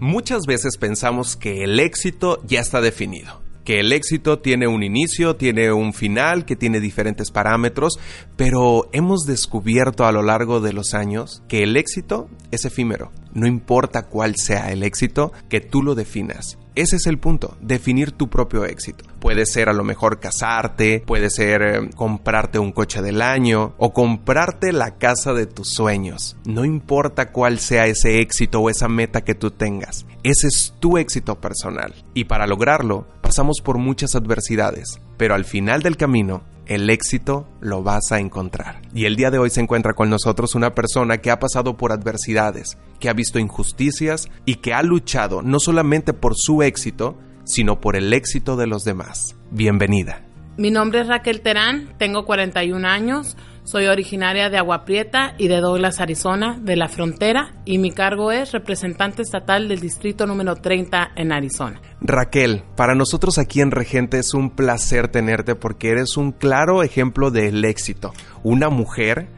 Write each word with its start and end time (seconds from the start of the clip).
Muchas 0.00 0.46
veces 0.46 0.76
pensamos 0.76 1.36
que 1.36 1.64
el 1.64 1.80
éxito 1.80 2.40
ya 2.44 2.60
está 2.60 2.80
definido 2.80 3.47
que 3.68 3.80
el 3.80 3.92
éxito 3.92 4.38
tiene 4.38 4.66
un 4.66 4.82
inicio, 4.82 5.36
tiene 5.36 5.70
un 5.70 5.92
final, 5.92 6.46
que 6.46 6.56
tiene 6.56 6.80
diferentes 6.80 7.30
parámetros, 7.30 7.98
pero 8.34 8.88
hemos 8.94 9.26
descubierto 9.26 10.06
a 10.06 10.12
lo 10.12 10.22
largo 10.22 10.60
de 10.60 10.72
los 10.72 10.94
años 10.94 11.42
que 11.48 11.64
el 11.64 11.76
éxito 11.76 12.30
es 12.50 12.64
efímero. 12.64 13.12
No 13.34 13.46
importa 13.46 14.06
cuál 14.06 14.36
sea 14.36 14.72
el 14.72 14.82
éxito, 14.82 15.34
que 15.50 15.60
tú 15.60 15.82
lo 15.82 15.94
definas. 15.94 16.56
Ese 16.78 16.94
es 16.94 17.06
el 17.08 17.18
punto, 17.18 17.56
definir 17.60 18.12
tu 18.12 18.30
propio 18.30 18.64
éxito. 18.64 19.04
Puede 19.18 19.46
ser 19.46 19.68
a 19.68 19.72
lo 19.72 19.82
mejor 19.82 20.20
casarte, 20.20 21.02
puede 21.04 21.28
ser 21.28 21.62
eh, 21.62 21.90
comprarte 21.96 22.60
un 22.60 22.70
coche 22.70 23.02
del 23.02 23.20
año 23.20 23.74
o 23.78 23.92
comprarte 23.92 24.72
la 24.72 24.96
casa 24.96 25.32
de 25.32 25.46
tus 25.46 25.70
sueños. 25.70 26.36
No 26.46 26.64
importa 26.64 27.32
cuál 27.32 27.58
sea 27.58 27.88
ese 27.88 28.20
éxito 28.20 28.60
o 28.60 28.70
esa 28.70 28.86
meta 28.86 29.22
que 29.22 29.34
tú 29.34 29.50
tengas. 29.50 30.06
Ese 30.22 30.46
es 30.46 30.74
tu 30.78 30.98
éxito 30.98 31.40
personal. 31.40 31.94
Y 32.14 32.26
para 32.26 32.46
lograrlo, 32.46 33.08
pasamos 33.28 33.60
por 33.62 33.76
muchas 33.76 34.14
adversidades, 34.14 35.02
pero 35.18 35.34
al 35.34 35.44
final 35.44 35.82
del 35.82 35.98
camino 35.98 36.44
el 36.64 36.88
éxito 36.88 37.46
lo 37.60 37.82
vas 37.82 38.10
a 38.10 38.20
encontrar. 38.20 38.80
Y 38.94 39.04
el 39.04 39.16
día 39.16 39.30
de 39.30 39.36
hoy 39.36 39.50
se 39.50 39.60
encuentra 39.60 39.92
con 39.92 40.08
nosotros 40.08 40.54
una 40.54 40.74
persona 40.74 41.18
que 41.18 41.30
ha 41.30 41.38
pasado 41.38 41.76
por 41.76 41.92
adversidades, 41.92 42.78
que 42.98 43.10
ha 43.10 43.12
visto 43.12 43.38
injusticias 43.38 44.30
y 44.46 44.54
que 44.54 44.72
ha 44.72 44.82
luchado 44.82 45.42
no 45.42 45.60
solamente 45.60 46.14
por 46.14 46.36
su 46.36 46.62
éxito, 46.62 47.18
sino 47.44 47.82
por 47.82 47.96
el 47.96 48.14
éxito 48.14 48.56
de 48.56 48.66
los 48.66 48.84
demás. 48.84 49.36
Bienvenida. 49.50 50.24
Mi 50.56 50.70
nombre 50.70 51.02
es 51.02 51.08
Raquel 51.08 51.42
Terán, 51.42 51.98
tengo 51.98 52.24
41 52.24 52.88
años, 52.88 53.36
soy 53.70 53.86
originaria 53.86 54.48
de 54.48 54.56
Agua 54.56 54.86
Prieta 54.86 55.34
y 55.36 55.48
de 55.48 55.60
Douglas, 55.60 56.00
Arizona, 56.00 56.58
de 56.58 56.74
la 56.74 56.88
frontera, 56.88 57.52
y 57.66 57.76
mi 57.76 57.90
cargo 57.90 58.32
es 58.32 58.52
representante 58.52 59.20
estatal 59.20 59.68
del 59.68 59.80
distrito 59.80 60.26
número 60.26 60.56
30 60.56 61.12
en 61.16 61.32
Arizona. 61.32 61.78
Raquel, 62.00 62.62
para 62.76 62.94
nosotros 62.94 63.36
aquí 63.36 63.60
en 63.60 63.70
Regente 63.70 64.18
es 64.18 64.32
un 64.32 64.50
placer 64.50 65.08
tenerte 65.08 65.54
porque 65.54 65.90
eres 65.90 66.16
un 66.16 66.32
claro 66.32 66.82
ejemplo 66.82 67.30
del 67.30 67.62
éxito. 67.66 68.14
Una 68.42 68.70
mujer 68.70 69.28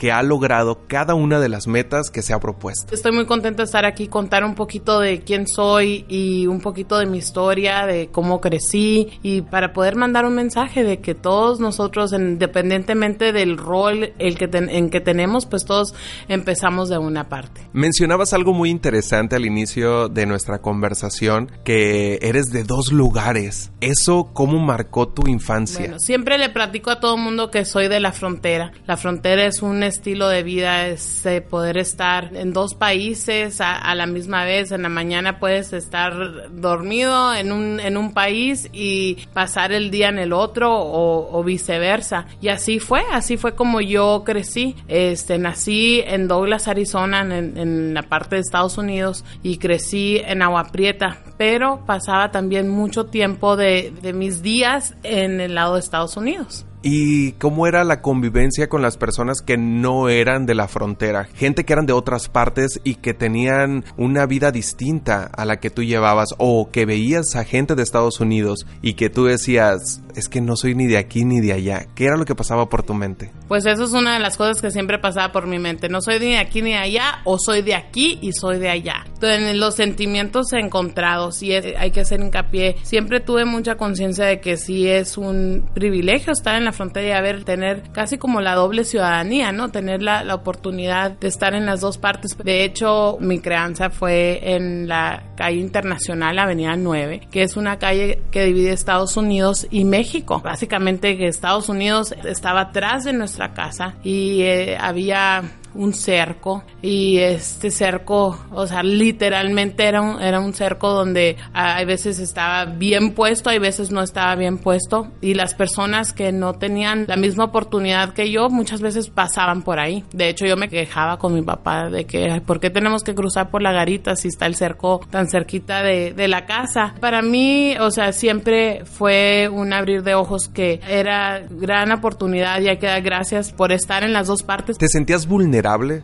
que 0.00 0.12
ha 0.12 0.22
logrado 0.22 0.80
cada 0.88 1.14
una 1.14 1.40
de 1.40 1.50
las 1.50 1.66
metas 1.66 2.10
que 2.10 2.22
se 2.22 2.32
ha 2.32 2.40
propuesto. 2.40 2.94
Estoy 2.94 3.12
muy 3.12 3.26
contenta 3.26 3.62
de 3.62 3.66
estar 3.66 3.84
aquí, 3.84 4.08
contar 4.08 4.44
un 4.44 4.54
poquito 4.54 4.98
de 4.98 5.20
quién 5.20 5.46
soy 5.46 6.06
y 6.08 6.46
un 6.46 6.62
poquito 6.62 6.96
de 6.96 7.04
mi 7.04 7.18
historia, 7.18 7.84
de 7.84 8.08
cómo 8.10 8.40
crecí 8.40 9.08
y 9.22 9.42
para 9.42 9.74
poder 9.74 9.96
mandar 9.96 10.24
un 10.24 10.34
mensaje 10.34 10.84
de 10.84 11.00
que 11.00 11.14
todos 11.14 11.60
nosotros, 11.60 12.14
independientemente 12.14 13.34
del 13.34 13.58
rol 13.58 14.14
el 14.18 14.38
que 14.38 14.48
en 14.50 14.88
que 14.88 15.02
tenemos, 15.02 15.44
pues 15.44 15.66
todos 15.66 15.94
empezamos 16.28 16.88
de 16.88 16.96
una 16.96 17.28
parte. 17.28 17.60
Mencionabas 17.74 18.32
algo 18.32 18.54
muy 18.54 18.70
interesante 18.70 19.36
al 19.36 19.44
inicio 19.44 20.08
de 20.08 20.24
nuestra 20.24 20.62
conversación, 20.62 21.52
que 21.62 22.20
eres 22.22 22.46
de 22.46 22.64
dos 22.64 22.90
lugares. 22.90 23.70
¿Eso 23.82 24.30
cómo 24.32 24.58
marcó 24.60 25.08
tu 25.08 25.28
infancia? 25.28 25.80
Bueno, 25.80 25.98
siempre 25.98 26.38
le 26.38 26.48
platico 26.48 26.90
a 26.90 27.00
todo 27.00 27.16
el 27.16 27.20
mundo 27.20 27.50
que 27.50 27.66
soy 27.66 27.88
de 27.88 28.00
la 28.00 28.12
frontera. 28.12 28.72
La 28.86 28.96
frontera 28.96 29.44
es 29.44 29.60
un 29.60 29.89
estilo 29.90 30.28
de 30.28 30.42
vida 30.42 30.86
es 30.86 31.26
eh, 31.26 31.42
poder 31.42 31.76
estar 31.76 32.34
en 32.34 32.52
dos 32.52 32.74
países 32.74 33.60
a, 33.60 33.94
la 33.94 34.06
misma 34.06 34.44
vez. 34.44 34.72
En 34.72 34.82
la 34.82 34.88
mañana 34.88 35.38
puedes 35.38 35.72
estar 35.72 36.50
dormido 36.50 37.34
en 37.34 37.52
un, 37.52 37.78
en 37.80 37.96
un 37.96 38.14
país 38.14 38.70
y 38.72 39.18
pasar 39.34 39.72
el 39.72 39.90
día 39.90 40.08
en 40.08 40.18
el 40.18 40.32
otro 40.32 40.72
o, 40.72 41.42
viceversa. 41.44 42.26
Y 42.40 42.48
así 42.48 42.78
fue, 42.78 43.02
así 43.12 43.36
fue 43.36 43.54
como 43.54 43.80
yo 43.80 44.22
crecí. 44.24 44.76
Este, 44.88 45.38
nací 45.38 46.02
en 46.06 46.28
Douglas, 46.28 46.68
Arizona, 46.68 47.20
en, 47.20 47.56
en 47.58 47.94
la 47.94 48.02
parte 48.02 48.36
de 48.36 48.42
Estados 48.42 48.78
Unidos 48.78 49.24
y 49.42 49.58
crecí 49.58 50.20
en 50.24 50.42
Agua 50.42 50.68
Prieta, 50.72 51.18
pero 51.36 51.84
pasaba 51.86 52.30
también 52.30 52.68
mucho 52.68 53.06
tiempo 53.06 53.56
de, 53.56 53.92
de 54.02 54.12
mis 54.12 54.42
días 54.42 54.94
en 55.02 55.40
el 55.40 55.54
lado 55.54 55.74
de 55.74 55.80
Estados 55.80 56.16
Unidos. 56.16 56.66
¿Y 56.82 57.32
cómo 57.32 57.66
era 57.66 57.84
la 57.84 58.00
convivencia 58.00 58.70
con 58.70 58.80
las 58.80 58.96
personas 58.96 59.42
que 59.42 59.58
no 59.58 60.08
eran 60.08 60.46
de 60.46 60.54
la 60.54 60.66
frontera? 60.66 61.28
Gente 61.34 61.64
que 61.64 61.74
eran 61.74 61.84
de 61.84 61.92
otras 61.92 62.30
partes 62.30 62.80
y 62.84 62.94
que 62.94 63.12
tenían 63.12 63.84
una 63.98 64.24
vida 64.24 64.50
distinta 64.50 65.24
a 65.24 65.44
la 65.44 65.60
que 65.60 65.68
tú 65.68 65.82
llevabas 65.82 66.30
o 66.38 66.70
que 66.70 66.86
veías 66.86 67.36
a 67.36 67.44
gente 67.44 67.74
de 67.74 67.82
Estados 67.82 68.20
Unidos 68.20 68.66
y 68.80 68.94
que 68.94 69.10
tú 69.10 69.26
decías, 69.26 70.00
es 70.14 70.28
que 70.28 70.40
no 70.40 70.56
soy 70.56 70.74
ni 70.74 70.86
de 70.86 70.98
aquí 70.98 71.24
ni 71.24 71.40
de 71.40 71.52
allá. 71.52 71.86
¿Qué 71.94 72.04
era 72.04 72.16
lo 72.16 72.24
que 72.24 72.34
pasaba 72.34 72.68
por 72.68 72.82
tu 72.82 72.94
mente? 72.94 73.32
Pues 73.48 73.66
eso 73.66 73.84
es 73.84 73.92
una 73.92 74.14
de 74.14 74.20
las 74.20 74.36
cosas 74.36 74.60
que 74.60 74.70
siempre 74.70 74.98
pasaba 74.98 75.32
por 75.32 75.46
mi 75.46 75.58
mente. 75.58 75.88
No 75.88 76.00
soy 76.00 76.18
ni 76.18 76.32
de 76.32 76.38
aquí 76.38 76.62
ni 76.62 76.70
de 76.70 76.78
allá 76.78 77.20
o 77.24 77.38
soy 77.38 77.62
de 77.62 77.74
aquí 77.74 78.18
y 78.22 78.32
soy 78.32 78.58
de 78.58 78.68
allá. 78.68 79.04
Entonces, 79.06 79.56
los 79.56 79.74
sentimientos 79.74 80.52
encontrados 80.52 81.42
y 81.42 81.52
hay 81.52 81.90
que 81.90 82.00
hacer 82.00 82.20
hincapié. 82.20 82.76
Siempre 82.82 83.20
tuve 83.20 83.44
mucha 83.44 83.76
conciencia 83.76 84.24
de 84.24 84.40
que 84.40 84.56
sí 84.56 84.88
es 84.88 85.18
un 85.18 85.68
privilegio 85.74 86.32
estar 86.32 86.56
en 86.56 86.64
la 86.64 86.72
frontera 86.72 87.08
y 87.08 87.12
haber, 87.12 87.44
tener 87.44 87.90
casi 87.92 88.18
como 88.18 88.40
la 88.40 88.54
doble 88.54 88.84
ciudadanía, 88.84 89.52
¿no? 89.52 89.70
Tener 89.70 90.02
la, 90.02 90.24
la 90.24 90.34
oportunidad 90.34 91.12
de 91.12 91.28
estar 91.28 91.54
en 91.54 91.66
las 91.66 91.80
dos 91.80 91.98
partes. 91.98 92.36
De 92.36 92.64
hecho, 92.64 93.18
mi 93.20 93.40
crianza 93.40 93.90
fue 93.90 94.54
en 94.54 94.88
la 94.88 95.34
calle 95.36 95.58
internacional, 95.58 96.38
Avenida 96.38 96.76
9, 96.76 97.28
que 97.30 97.42
es 97.42 97.56
una 97.56 97.78
calle 97.78 98.22
que 98.30 98.44
divide 98.44 98.72
Estados 98.72 99.16
Unidos 99.16 99.66
y 99.70 99.84
México. 99.84 99.99
Básicamente 100.40 101.16
que 101.16 101.26
Estados 101.28 101.68
Unidos 101.68 102.14
estaba 102.24 102.60
atrás 102.60 103.04
de 103.04 103.12
nuestra 103.12 103.52
casa 103.52 103.94
y 104.02 104.42
eh, 104.42 104.76
había 104.80 105.42
un 105.74 105.94
cerco 105.94 106.64
y 106.82 107.18
este 107.18 107.70
cerco, 107.70 108.38
o 108.52 108.66
sea, 108.66 108.82
literalmente 108.82 109.84
era 109.84 110.00
un, 110.00 110.20
era 110.20 110.40
un 110.40 110.54
cerco 110.54 110.90
donde 110.90 111.36
a 111.52 111.82
veces 111.84 112.18
estaba 112.18 112.64
bien 112.64 113.12
puesto, 113.12 113.50
hay 113.50 113.58
veces 113.58 113.90
no 113.90 114.02
estaba 114.02 114.34
bien 114.34 114.58
puesto 114.58 115.08
y 115.20 115.34
las 115.34 115.54
personas 115.54 116.12
que 116.12 116.32
no 116.32 116.54
tenían 116.54 117.04
la 117.06 117.16
misma 117.16 117.44
oportunidad 117.44 118.12
que 118.12 118.30
yo 118.30 118.48
muchas 118.48 118.80
veces 118.80 119.08
pasaban 119.10 119.62
por 119.62 119.78
ahí. 119.78 120.04
De 120.12 120.28
hecho, 120.28 120.46
yo 120.46 120.56
me 120.56 120.68
quejaba 120.68 121.18
con 121.18 121.34
mi 121.34 121.42
papá 121.42 121.88
de 121.88 122.04
que, 122.04 122.42
¿por 122.44 122.60
qué 122.60 122.70
tenemos 122.70 123.04
que 123.04 123.14
cruzar 123.14 123.50
por 123.50 123.62
la 123.62 123.72
garita 123.72 124.16
si 124.16 124.28
está 124.28 124.46
el 124.46 124.54
cerco 124.54 125.00
tan 125.10 125.28
cerquita 125.28 125.82
de, 125.82 126.12
de 126.12 126.28
la 126.28 126.46
casa? 126.46 126.94
Para 127.00 127.22
mí, 127.22 127.76
o 127.78 127.90
sea, 127.90 128.12
siempre 128.12 128.84
fue 128.84 129.48
un 129.48 129.72
abrir 129.72 130.02
de 130.02 130.14
ojos 130.14 130.48
que 130.48 130.80
era 130.88 131.42
gran 131.50 131.92
oportunidad 131.92 132.60
y 132.60 132.68
hay 132.68 132.78
que 132.78 132.86
dar 132.86 133.02
gracias 133.02 133.52
por 133.52 133.72
estar 133.72 134.02
en 134.02 134.12
las 134.12 134.26
dos 134.26 134.42
partes. 134.42 134.78
¿Te 134.78 134.88
sentías 134.88 135.26
vulnerable? 135.26 135.59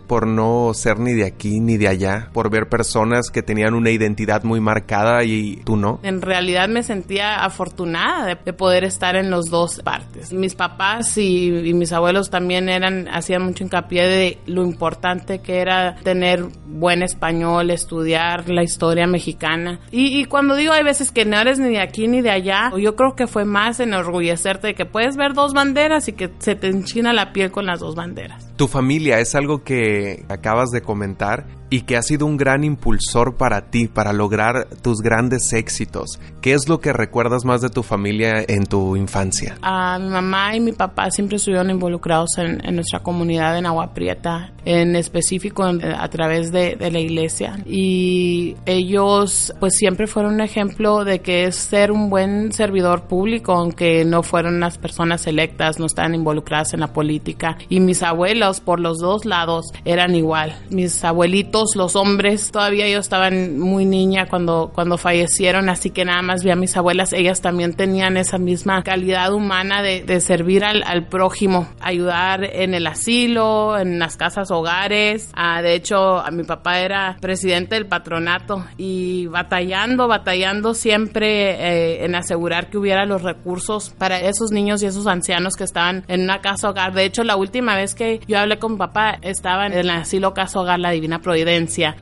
Por 0.07 0.27
no 0.27 0.73
ser 0.75 0.99
ni 0.99 1.13
de 1.13 1.25
aquí 1.25 1.61
ni 1.61 1.77
de 1.77 1.89
allá, 1.89 2.29
por 2.33 2.51
ver 2.51 2.69
personas 2.69 3.31
que 3.31 3.43
tenían 3.43 3.75
una 3.75 3.91
identidad 3.91 4.45
muy 4.45 4.61
marcada 4.61 5.25
y 5.25 5.57
tú 5.65 5.77
no? 5.77 6.01
En 6.03 6.23
realidad 6.23 6.69
me 6.69 6.83
sentía 6.83 7.45
afortunada 7.45 8.27
de, 8.27 8.53
poder 8.53 8.85
estar 8.85 9.17
en 9.17 9.31
los 9.31 9.51
dos 9.51 9.81
partes. 9.83 10.33
Mis 10.33 10.55
papás 10.55 11.19
y, 11.19 11.51
mis 11.75 11.93
abuelos 11.93 12.31
también 12.31 12.69
eran, 12.69 13.09
hacían 13.09 13.43
mucho 13.43 13.65
hincapié 13.65 14.07
de 14.07 14.39
lo 14.47 14.63
importante 14.63 15.41
que 15.41 15.61
era 15.61 15.97
tener 16.03 16.47
buen 16.67 17.03
español, 17.03 17.71
estudiar 17.71 18.49
la 18.49 18.63
historia 18.63 19.07
mexicana. 19.07 19.81
Y, 19.91 20.21
y 20.21 20.25
cuando 20.25 20.55
digo 20.55 20.73
hay 20.73 20.85
veces 20.85 21.13
que 21.13 21.25
no 21.25 21.39
eres 21.39 21.59
ni 21.59 21.71
de 21.71 21.81
aquí 21.81 22.09
ni 22.09 22.23
de 22.23 22.31
allá, 22.31 22.73
yo 22.79 22.97
creo 22.97 23.15
que 23.15 23.27
fue 23.27 23.45
más 23.45 23.81
enorgullecerte 23.81 24.69
de 24.69 24.75
que 24.75 24.87
puedes 24.87 25.17
ver 25.17 25.35
dos 25.35 25.53
banderas 25.53 26.09
y 26.09 26.13
que 26.13 26.31
se 26.39 26.55
te 26.55 26.69
enchina 26.69 27.13
la 27.13 27.33
piel 27.33 27.51
con 27.51 27.67
las 27.67 27.81
dos 27.81 27.95
banderas. 27.95 28.47
Tu 28.57 28.69
familia 28.69 29.21
es 29.21 29.35
algo 29.35 29.46
algo 29.47 29.63
que 29.63 30.25
acabas 30.29 30.71
de 30.71 30.83
comentar 30.83 31.47
y 31.71 31.83
que 31.83 31.97
ha 31.97 32.03
sido 32.03 32.27
un 32.27 32.37
gran 32.37 32.65
impulsor 32.65 33.37
para 33.37 33.71
ti, 33.71 33.89
para 33.89 34.13
lograr 34.13 34.69
tus 34.83 35.01
grandes 35.01 35.53
éxitos. 35.53 36.21
¿Qué 36.41 36.53
es 36.53 36.69
lo 36.69 36.81
que 36.81 36.93
recuerdas 36.93 37.45
más 37.45 37.61
de 37.61 37.71
tu 37.71 37.83
familia 37.83 38.45
en 38.47 38.67
tu 38.67 38.97
infancia? 38.97 39.57
A 39.63 39.99
mi 39.99 40.09
mamá 40.09 40.55
y 40.55 40.61
mi 40.61 40.73
papá 40.73 41.11
siempre 41.11 41.37
estuvieron 41.37 41.71
involucrados 41.71 42.39
en, 42.39 42.77
nuestra 42.77 43.01
comunidad 43.01 43.59
en 43.59 43.67
Agua 43.67 43.95
Prieta, 43.95 44.53
en 44.65 44.95
específico 44.97 45.65
a 45.65 46.09
través 46.09 46.53
de, 46.53 46.77
la 46.87 47.01
iglesia. 47.01 47.59
Y 47.67 48.57
ellos 48.65 49.53
pues 49.59 49.75
siempre 49.75 50.07
fueron 50.07 50.35
un 50.35 50.41
ejemplo 50.41 51.05
de 51.05 51.21
que 51.21 51.47
es 51.47 51.57
ser 51.57 51.91
un 51.91 52.11
buen 52.11 52.53
servidor 52.53 53.03
público, 53.03 53.53
aunque 53.53 54.05
no 54.05 54.23
fueron 54.23 54.61
las 54.61 54.79
personas 54.79 55.27
electas, 55.27 55.81
no 55.81 55.87
estaban 55.87 56.15
involucradas 56.15 56.75
en 56.75 56.81
la 56.81 56.93
política. 56.93 57.59
Y 57.69 57.81
mis 57.81 58.03
abuelos 58.03 58.61
por 58.61 58.79
los 58.79 58.99
dos 58.99 59.25
lados 59.25 59.67
eran 59.85 60.15
igual. 60.15 60.57
Mis 60.71 61.03
abuelitos 61.03 61.56
los 61.75 61.97
hombres. 61.97 62.51
Todavía 62.51 62.89
yo 62.89 62.99
estaba 62.99 63.31
muy 63.31 63.87
niña 63.87 64.27
cuando, 64.29 64.71
cuando 64.75 64.99
fallecieron, 64.99 65.69
así 65.69 65.91
que 65.91 66.05
nada 66.05 66.21
más 66.21 66.45
vi 66.45 66.51
a 66.51 66.57
mis 66.57 66.77
abuelas. 66.77 67.13
Ellas 67.13 67.41
también 67.41 67.73
tenían 67.75 68.17
esa 68.17 68.37
misma 68.37 68.83
calidad 68.83 69.33
humana 69.33 69.83
de, 69.83 70.21
servir 70.21 70.65
al, 70.65 71.07
prójimo, 71.07 71.69
ayudar 71.81 72.45
en 72.45 72.75
el 72.75 72.87
asilo, 72.87 73.79
en 73.79 73.99
las 73.99 74.17
casas 74.17 74.51
hogares. 74.51 75.31
Ah, 75.35 75.63
de 75.63 75.75
hecho, 75.75 76.19
a 76.19 76.31
mi 76.31 76.45
papá 76.45 76.81
era 76.81 77.17
presidente 77.21 77.77
del 77.77 77.87
patronato 77.87 78.65
y 78.77 79.27
batallando, 79.27 80.09
batallando 80.09 80.75
siempre 80.75 81.51
eh, 81.51 82.05
en 82.05 82.15
asegurar 82.15 82.69
que 82.69 82.79
hubiera 82.79 83.07
los 83.07 83.23
recursos 83.23 83.95
para 83.97 84.21
esos 84.21 84.51
niños 84.51 84.83
y 84.83 84.87
esos 84.87 85.07
ancianos 85.07 85.55
que 85.55 85.65
estaban 85.65 86.05
en 86.09 86.23
una 86.23 86.41
casa 86.41 86.69
hogar. 86.69 86.93
De 86.93 87.05
hecho, 87.05 87.25
la 87.25 87.37
última 87.37 87.77
vez 87.77 87.95
que 87.95 88.21
yo 88.27 88.39
hablé 88.39 88.59
con 88.59 88.73
mi 88.73 88.79
papá 88.79 89.19
estaba 89.23 89.67
en 89.67 89.73
el 89.73 89.89
asilo 89.91 90.35
casa 90.35 90.61
hogar 90.61 90.81
La 90.81 90.91
Divina 90.91 91.21
Providencia 91.21 91.46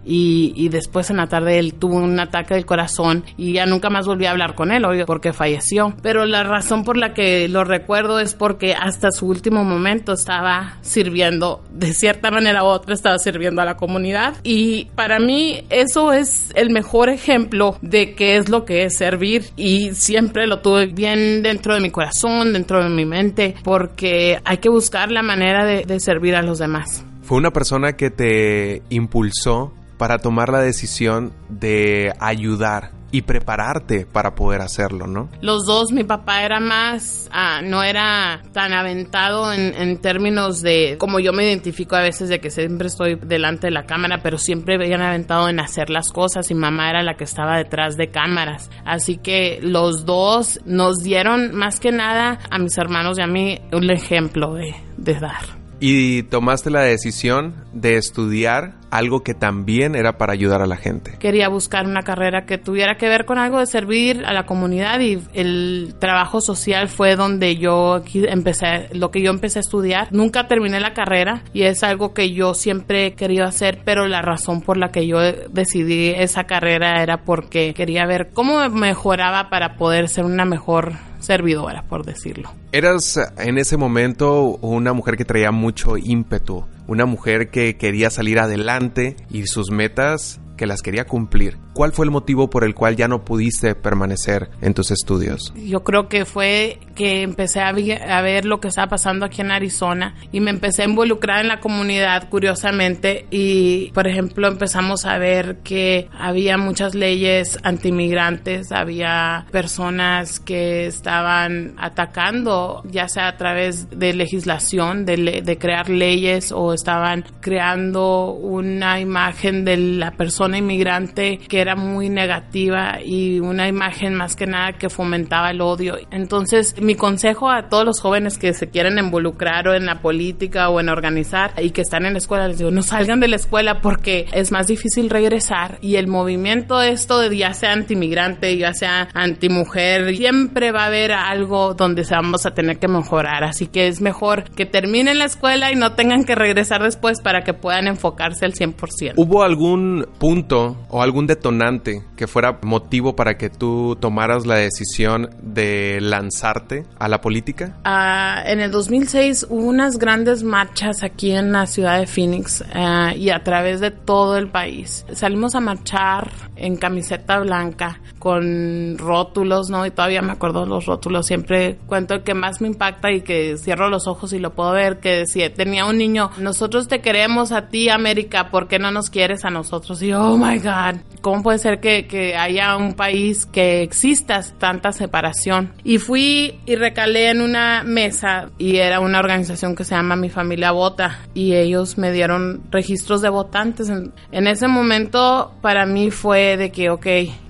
y, 0.05 0.69
después 0.69 1.11
en 1.11 1.19
la 1.19 1.27
tarde 1.27 1.59
él 1.59 1.75
tuvo 1.75 1.97
un 1.97 2.19
ataque 2.19 2.55
del 2.55 2.67
corazón 2.67 3.25
y 3.37 3.53
ya 3.53 3.67
nunca 3.67 3.91
más 3.91 4.07
volví 4.07 4.27
a 4.27 4.31
hablar 4.31 4.55
con 4.55 4.73
él, 4.73 4.85
obvio, 4.85 5.07
porque 5.07 5.33
falleció. 5.33 5.95
Pero 6.03 6.25
la 6.27 6.43
razón 6.43 6.85
por 6.85 6.97
la 6.97 7.15
que 7.15 7.49
lo 7.49 7.65
recuerdo 7.65 8.19
es 8.19 8.35
porque 8.35 8.75
hasta 8.75 9.11
su 9.11 9.27
último 9.27 9.65
momento 9.65 10.13
estaba 10.13 10.79
sirviendo, 10.81 11.63
de 11.71 11.93
cierta 11.93 12.31
manera 12.31 12.65
u 12.65 12.67
otra, 12.67 12.95
estaba 12.95 13.19
sirviendo 13.19 13.63
a 13.63 13.65
la 13.65 13.77
comunidad. 13.77 14.35
Y 14.43 14.87
para 14.95 15.19
mí 15.19 15.65
eso 15.71 16.13
es 16.13 16.51
el 16.55 16.71
mejor 16.71 17.09
ejemplo 17.09 17.77
de 17.83 18.15
qué 18.15 18.37
es 18.37 18.49
lo 18.49 18.65
que 18.65 18.85
es 18.85 18.97
servir 18.97 19.45
y 19.57 19.95
siempre 19.95 20.47
lo 20.47 20.61
tuve 20.61 20.87
bien 20.87 21.43
dentro 21.43 21.75
de 21.75 21.81
mi 21.81 21.91
corazón, 21.91 22.53
dentro 22.53 22.83
de 22.83 22.91
mi 22.91 23.05
mente, 23.05 23.55
porque 23.63 24.41
hay 24.45 24.59
que 24.59 24.69
buscar 24.69 25.11
la 25.11 25.23
manera 25.23 25.65
de 25.65 26.01
servir 26.01 26.35
a 26.35 26.43
los 26.43 26.59
demás. 26.59 27.05
Fue 27.25 27.39
una 27.39 27.53
persona 27.53 27.95
que 27.95 28.11
te 28.11 28.83
impulsó 28.91 29.73
para 29.97 30.19
tomar 30.19 30.51
la 30.51 30.61
decisión 30.61 31.33
de 31.49 32.13
ayudar 32.21 32.91
y 33.13 33.23
prepararte 33.23 34.05
para 34.05 34.35
poder 34.35 34.61
hacerlo, 34.61 35.07
¿no? 35.07 35.31
Los 35.41 35.65
dos, 35.65 35.93
mi 35.93 36.05
papá 36.05 36.43
era 36.43 36.61
más, 36.61 37.31
ah, 37.33 37.61
no 37.63 37.83
era 37.83 38.43
tan 38.53 38.75
aventado 38.75 39.53
en, 39.53 39.73
en, 39.75 39.99
términos 40.03 40.61
de, 40.61 40.97
como 40.99 41.21
yo 41.21 41.33
me 41.33 41.45
identifico 41.45 41.97
a 41.97 42.03
veces 42.03 42.29
de 42.29 42.41
que 42.41 42.51
siempre 42.51 42.89
estoy 42.89 43.15
delante 43.15 43.69
de 43.69 43.71
la 43.71 43.87
cámara, 43.87 44.19
pero 44.23 44.37
siempre 44.37 44.75
habían 44.75 45.01
aventado 45.01 45.49
en 45.49 45.61
hacer 45.61 45.91
las 45.91 46.11
cosas 46.11 46.51
y 46.51 46.55
mamá 46.55 46.91
era 46.91 47.03
la 47.03 47.15
que 47.15 47.25
estaba 47.25 47.57
detrás 47.57 47.97
de 47.97 48.11
cámaras. 48.11 48.69
Así 48.85 49.17
que 49.17 49.61
los 49.63 50.05
dos 50.05 50.61
nos 50.67 50.97
dieron 50.97 51.55
más 51.55 51.81
que 51.81 51.93
nada 51.93 52.41
a 52.51 52.59
mis 52.59 52.77
hermanos 52.77 53.19
y 53.19 53.23
a 53.23 53.29
mí 53.29 53.61
un 53.73 53.91
ejemplo 53.91 54.55
de, 54.55 54.75
de 54.99 55.15
dar. 55.15 55.64
Y 55.87 56.23
tomaste 56.23 56.71
la 56.71 56.81
decisión 56.81 57.57
de 57.75 57.99
estudiar 57.99 58.73
algo 58.91 59.23
que 59.23 59.35
también 59.35 59.95
era 59.95 60.17
para 60.17 60.33
ayudar 60.33 60.63
a 60.63 60.67
la 60.67 60.77
gente. 60.77 61.19
Quería 61.19 61.51
buscar 61.51 61.85
una 61.85 62.01
carrera 62.01 62.47
que 62.47 62.57
tuviera 62.57 62.97
que 62.97 63.07
ver 63.07 63.27
con 63.27 63.37
algo 63.37 63.59
de 63.59 63.67
servir 63.67 64.25
a 64.25 64.33
la 64.33 64.47
comunidad 64.47 64.99
y 65.01 65.19
el 65.35 65.95
trabajo 65.99 66.41
social 66.41 66.89
fue 66.89 67.17
donde 67.17 67.57
yo 67.57 68.03
empecé, 68.15 68.89
lo 68.93 69.11
que 69.11 69.21
yo 69.21 69.31
empecé 69.31 69.59
a 69.59 69.61
estudiar. 69.61 70.09
Nunca 70.11 70.49
terminé 70.49 70.81
la 70.81 70.95
carrera 70.95 71.43
y 71.53 71.65
es 71.65 71.83
algo 71.83 72.15
que 72.15 72.33
yo 72.33 72.55
siempre 72.55 73.09
he 73.09 73.13
querido 73.13 73.45
hacer, 73.45 73.83
pero 73.85 74.07
la 74.07 74.23
razón 74.23 74.63
por 74.63 74.79
la 74.79 74.91
que 74.91 75.07
yo 75.07 75.19
decidí 75.21 76.15
esa 76.17 76.45
carrera 76.45 77.03
era 77.03 77.25
porque 77.25 77.75
quería 77.75 78.07
ver 78.07 78.31
cómo 78.33 78.67
mejoraba 78.71 79.51
para 79.51 79.77
poder 79.77 80.09
ser 80.09 80.25
una 80.25 80.47
mejor 80.47 80.95
servidora, 81.25 81.85
por 81.89 82.05
decirlo. 82.05 82.51
Eras 82.73 83.19
en 83.39 83.59
ese 83.59 83.77
momento 83.77 84.59
una 84.61 84.93
mujer 84.93 85.17
que 85.17 85.25
traía 85.25 85.51
mucho 85.51 85.97
ímpetu, 85.97 86.65
una 86.87 87.07
mujer 87.07 87.51
que 87.51 87.77
quería 87.77 88.11
salir 88.11 88.39
adelante 88.39 89.17
y 89.31 89.47
sus 89.47 89.71
metas 89.71 90.41
que 90.57 90.67
las 90.67 90.83
quería 90.83 91.07
cumplir. 91.07 91.59
¿Cuál 91.73 91.93
fue 91.93 92.05
el 92.05 92.11
motivo 92.11 92.51
por 92.51 92.65
el 92.65 92.75
cual 92.75 92.97
ya 92.97 93.09
no 93.09 93.25
pudiste 93.25 93.75
permanecer 93.75 94.51
en 94.61 94.75
tus 94.75 94.91
estudios? 94.91 95.53
Yo 95.57 95.83
creo 95.83 96.09
que 96.09 96.25
fue 96.25 96.79
que 96.95 97.23
empecé 97.23 97.61
a, 97.61 97.69
a, 97.69 98.23
ver 98.23 98.45
lo 98.45 98.61
que 98.61 98.69
estaba 98.69 98.89
pasando 98.89 99.27
aquí 99.27 99.41
en 99.41 99.51
Arizona 99.51 100.15
y 100.33 100.41
me 100.41 100.51
empecé 100.51 100.83
a 100.83 100.85
involucrar 100.87 101.41
en 101.41 101.49
la 101.49 101.61
comunidad 101.61 102.29
curiosamente 102.29 103.27
y 103.31 103.91
por 103.93 104.07
ejemplo 104.07 104.49
empezamos 104.49 105.05
a 105.05 105.19
ver 105.19 105.59
que 105.65 106.09
había 106.19 106.57
muchas 106.57 106.95
leyes 106.95 107.59
antimigrantes, 107.63 108.73
había 108.73 109.47
personas 109.51 110.41
que 110.41 110.87
estaban 110.87 111.75
atacando 111.79 112.83
ya 112.85 113.09
sea 113.09 113.29
a 113.29 113.37
través 113.37 113.91
de 113.91 114.15
legislación, 114.15 115.05
de, 115.05 115.43
de 115.43 115.59
crear 115.59 115.89
leyes 115.89 116.53
o 116.53 116.73
estaban 116.73 117.25
creando 117.41 118.33
una 118.33 119.01
imagen 119.01 119.65
de 119.65 119.77
la 119.77 120.13
persona 120.13 120.59
inmigrante 120.59 121.39
que 121.39 121.61
era 121.61 121.77
muy 121.77 122.09
negativa 122.09 123.01
y 123.03 123.41
una 123.41 123.69
imagen 123.69 124.15
más 124.15 124.37
que 124.37 124.47
nada 124.47 124.73
que 124.73 124.89
fomentaba 124.89 125.51
el 125.51 125.61
odio. 125.61 125.99
Entonces, 126.11 126.75
mi 126.85 126.95
consejo 126.95 127.51
a 127.51 127.69
todos 127.69 127.85
los 127.85 128.01
jóvenes 128.01 128.39
que 128.39 128.55
se 128.55 128.69
quieren 128.69 128.99
involucrar 128.99 129.69
o 129.69 129.75
en 129.75 129.87
la 129.87 130.01
política 130.01 130.69
o 130.69 130.81
en 130.81 130.89
organizar 130.89 131.53
y 131.61 131.71
que 131.71 131.81
están 131.81 132.07
en 132.07 132.13
la 132.13 132.19
escuela, 132.19 132.49
les 132.49 132.59
digo, 132.59 132.71
no 132.71 132.83
salgan 132.83 133.21
de 133.21 133.29
la 133.29 133.37
escuela 133.37 133.81
porque 133.81 134.27
es 134.33 134.53
más 134.53 134.67
difícil 134.67 135.11
regresar 135.11 135.79
y 135.81 135.97
el 135.97 136.07
movimiento 136.07 136.81
esto 136.83 137.19
de 137.19 137.35
ya 137.37 137.55
sea 137.55 137.73
antimigrante, 137.73 138.57
ya 138.57 138.73
sea 138.75 139.09
antimujer, 139.15 140.15
siempre 140.17 140.73
va 140.73 140.85
a 140.85 140.87
haber 140.87 141.13
algo 141.13 141.75
donde 141.75 142.05
vamos 142.11 142.47
a 142.47 142.53
tener 142.53 142.79
que 142.79 142.89
mejorar. 142.89 143.45
Así 143.45 143.67
que 143.67 143.89
es 143.89 144.01
mejor 144.01 144.45
que 144.51 144.67
terminen 144.67 145.19
la 145.19 145.25
escuela 145.25 145.73
y 145.73 145.77
no 145.77 145.93
tengan 145.93 146.25
que 146.25 146.35
regresar 146.35 146.83
después 146.83 147.21
para 147.21 147.43
que 147.43 147.55
puedan 147.55 147.87
enfocarse 147.89 148.45
al 148.45 148.55
100%. 148.55 149.15
¿Hubo 149.17 149.43
algún 149.43 150.07
punto 150.19 150.77
o 150.89 151.03
algún 151.03 151.27
detonante 151.27 152.03
que 152.17 152.27
fuera 152.27 152.59
motivo 152.63 153.17
para 153.17 153.37
que 153.37 153.51
tú 153.51 153.97
tomaras 154.01 154.47
la 154.47 154.57
decisión 154.57 155.31
de 155.43 155.99
lanzarte 156.01 156.74
a 156.99 157.09
la 157.09 157.21
política? 157.21 157.77
Uh, 157.85 158.49
en 158.49 158.61
el 158.61 158.71
2006 158.71 159.47
hubo 159.49 159.67
unas 159.67 159.99
grandes 159.99 160.43
marchas 160.43 161.03
aquí 161.03 161.33
en 161.33 161.53
la 161.53 161.67
ciudad 161.67 161.99
de 161.99 162.07
Phoenix 162.07 162.63
uh, 162.63 163.17
y 163.17 163.31
a 163.31 163.43
través 163.43 163.81
de 163.81 163.91
todo 163.91 164.37
el 164.37 164.49
país. 164.49 165.07
Salimos 165.13 165.55
a 165.55 165.61
marchar 165.61 166.31
en 166.57 166.77
camiseta 166.77 167.41
blanca 167.41 168.01
con 168.19 168.97
rótulos, 168.99 169.69
¿no? 169.71 169.85
Y 169.85 169.91
todavía 169.91 170.23
me 170.23 170.33
acuerdo 170.33 170.65
los 170.67 170.87
rótulos. 170.87 171.27
Siempre 171.27 171.79
cuento 171.87 172.15
el 172.15 172.23
que 172.23 172.35
más 172.35 172.61
me 172.61 172.69
impacta 172.69 173.13
y 173.13 173.21
que 173.21 173.57
cierro 173.59 173.89
los 173.89 174.07
ojos 174.07 174.33
y 174.33 174.39
lo 174.39 174.55
puedo 174.55 174.73
ver, 174.73 174.99
que 174.99 175.11
decía, 175.11 175.53
tenía 175.53 175.85
un 175.85 175.99
niño, 175.99 176.31
nosotros 176.39 176.89
te 176.89 177.01
queremos 177.01 177.53
a 177.53 177.69
ti, 177.69 177.89
América, 177.89 178.51
¿por 178.51 178.69
qué 178.69 178.79
no 178.79 178.91
nos 178.91 179.11
quieres 179.11 179.45
a 179.45 179.51
nosotros? 179.51 180.03
Y 180.03 180.13
oh 180.13 180.37
my 180.37 180.59
God, 180.59 181.01
¿cómo 181.21 181.43
puede 181.43 181.59
ser 181.59 181.81
que, 181.81 182.07
que 182.07 182.37
haya 182.37 182.77
un 182.77 182.95
país 182.95 183.47
que 183.47 183.83
exista 183.83 184.41
tanta 184.59 184.93
separación? 184.93 185.73
Y 185.85 185.99
fui 185.99 186.61
y 186.67 186.77
recalé 186.77 187.31
en 187.31 187.41
una 187.41 187.83
mesa 187.85 188.51
y 188.59 188.77
era 188.77 189.01
una 189.01 189.19
organización 189.19 189.75
que 189.75 189.85
se 189.85 189.95
llama 189.95 190.17
Mi 190.17 190.31
Familia 190.31 190.73
Vota 190.73 191.21
y 191.35 191.55
ellos 191.55 191.99
me 191.99 192.11
dieron 192.13 192.63
registros 192.71 193.21
de 193.21 193.29
votantes. 193.29 193.91
En, 193.91 194.47
ese 194.47 194.69
momento 194.69 195.53
para 195.61 195.85
mí 195.87 196.11
fue 196.11 196.57
de 196.57 196.71
que, 196.71 196.91
ok, 196.91 197.07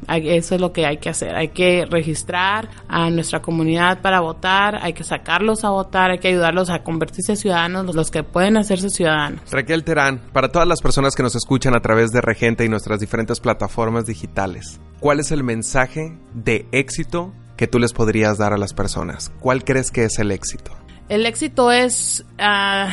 eso 0.08 0.54
es 0.54 0.60
lo 0.60 0.72
que 0.72 0.86
hay 0.86 0.98
que 0.98 1.10
hacer. 1.10 1.34
Hay 1.36 1.48
que 1.48 1.86
registrar 1.88 2.68
a 2.88 3.08
nuestra 3.10 3.40
comunidad 3.40 4.00
para 4.00 4.20
votar, 4.20 4.78
hay 4.82 4.92
que 4.92 5.04
sacarlos 5.04 5.64
a 5.64 5.70
votar, 5.70 6.10
hay 6.10 6.18
que 6.18 6.28
ayudarlos 6.28 6.70
a 6.70 6.82
convertirse 6.82 7.36
ciudadanos, 7.36 7.94
los 7.94 8.10
que 8.10 8.22
pueden 8.22 8.56
hacerse 8.56 8.90
ciudadanos. 8.90 9.40
Raquel 9.50 9.84
Terán, 9.84 10.20
para 10.32 10.48
todas 10.48 10.66
las 10.66 10.80
personas 10.80 11.14
que 11.14 11.22
nos 11.22 11.36
escuchan 11.36 11.76
a 11.76 11.80
través 11.80 12.10
de 12.10 12.20
Regente 12.20 12.64
y 12.64 12.68
nuestras 12.68 13.00
diferentes 13.00 13.40
plataformas 13.40 14.06
digitales, 14.06 14.80
¿cuál 14.98 15.20
es 15.20 15.30
el 15.30 15.44
mensaje 15.44 16.18
de 16.34 16.66
éxito 16.72 17.32
que 17.56 17.66
tú 17.66 17.78
les 17.78 17.92
podrías 17.92 18.38
dar 18.38 18.52
a 18.52 18.58
las 18.58 18.74
personas? 18.74 19.32
¿Cuál 19.40 19.64
crees 19.64 19.90
que 19.90 20.04
es 20.04 20.18
el 20.18 20.30
éxito? 20.30 20.72
El 21.08 21.26
éxito 21.26 21.70
es... 21.72 22.24
Uh 22.38 22.90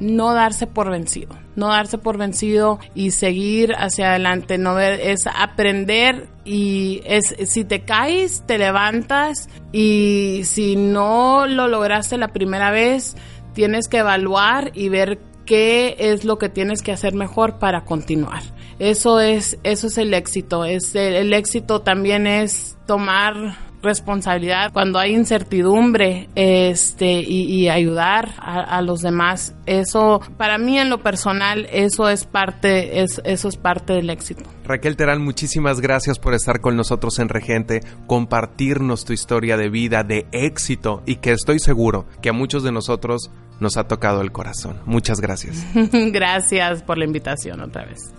no 0.00 0.32
darse 0.34 0.66
por 0.66 0.90
vencido, 0.90 1.36
no 1.56 1.68
darse 1.68 1.98
por 1.98 2.18
vencido 2.18 2.78
y 2.94 3.10
seguir 3.10 3.74
hacia 3.74 4.10
adelante, 4.10 4.58
no 4.58 4.74
ver, 4.74 5.00
es 5.00 5.26
aprender 5.26 6.28
y 6.44 7.02
es 7.04 7.34
si 7.46 7.64
te 7.64 7.84
caes, 7.84 8.44
te 8.46 8.58
levantas 8.58 9.48
y 9.72 10.42
si 10.44 10.76
no 10.76 11.46
lo 11.46 11.68
lograste 11.68 12.16
la 12.16 12.28
primera 12.28 12.70
vez, 12.70 13.16
tienes 13.54 13.88
que 13.88 13.98
evaluar 13.98 14.70
y 14.74 14.88
ver 14.88 15.18
qué 15.44 15.96
es 15.98 16.24
lo 16.24 16.38
que 16.38 16.48
tienes 16.48 16.82
que 16.82 16.92
hacer 16.92 17.14
mejor 17.14 17.58
para 17.58 17.84
continuar. 17.84 18.42
Eso 18.78 19.18
es 19.18 19.58
eso 19.64 19.88
es 19.88 19.98
el 19.98 20.14
éxito, 20.14 20.64
es 20.64 20.94
el 20.94 21.32
éxito 21.32 21.80
también 21.80 22.26
es 22.26 22.76
tomar 22.86 23.67
responsabilidad 23.82 24.72
cuando 24.72 24.98
hay 24.98 25.14
incertidumbre 25.14 26.28
este 26.34 27.20
y, 27.20 27.44
y 27.44 27.68
ayudar 27.68 28.30
a, 28.38 28.60
a, 28.60 28.82
los 28.82 29.00
demás 29.02 29.54
eso 29.66 30.20
para 30.36 30.58
mí 30.58 30.78
en 30.78 30.90
lo 30.90 31.02
personal 31.02 31.66
eso 31.72 32.08
es 32.08 32.24
parte 32.24 33.02
es, 33.02 33.20
eso 33.24 33.48
es 33.48 33.56
parte 33.56 33.92
del 33.92 34.10
éxito. 34.10 34.44
Raquel 34.64 34.96
Terán 34.96 35.22
muchísimas 35.22 35.80
gracias 35.80 36.18
por 36.18 36.34
estar 36.34 36.60
con 36.60 36.76
nosotros 36.76 37.18
en 37.18 37.28
Regente 37.28 37.80
compartirnos 38.06 39.04
tu 39.04 39.12
historia 39.12 39.56
de 39.56 39.70
vida 39.70 40.02
de 40.02 40.26
éxito 40.32 41.02
y 41.06 41.16
que 41.16 41.32
estoy 41.32 41.58
seguro 41.58 42.06
que 42.20 42.30
a 42.30 42.32
muchos 42.32 42.62
de 42.62 42.72
nosotros 42.72 43.30
nos 43.60 43.76
ha 43.76 43.88
tocado 43.88 44.20
el 44.20 44.30
corazón. 44.32 44.78
Muchas 44.86 45.20
gracias. 45.20 45.66
Gracias 45.92 46.82
por 46.82 46.96
la 46.96 47.04
invitación 47.04 47.60
otra 47.60 47.84
vez 47.86 48.12